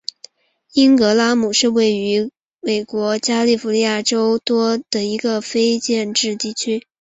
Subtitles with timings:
[0.73, 6.87] 因格拉姆是位于美国加利福尼亚州门多西诺县的一个非建制地区。